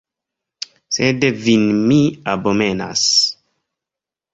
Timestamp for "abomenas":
2.37-3.09